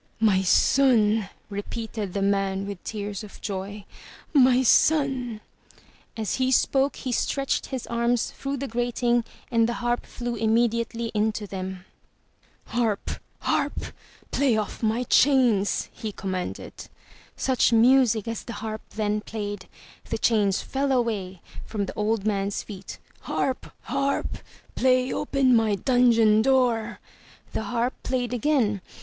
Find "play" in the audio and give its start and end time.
14.31-14.57, 24.73-25.13